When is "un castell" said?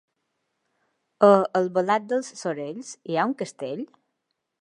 3.33-3.85